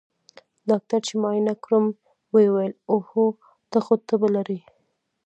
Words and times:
ډاکتر 0.69 0.99
چې 1.07 1.13
معاينه 1.21 1.53
کړم 1.63 1.85
ويې 2.33 2.49
ويل 2.53 2.73
اوهو 2.91 3.25
ته 3.71 3.77
خو 3.85 3.93
تبه 4.07 4.27
لرې. 4.35 4.59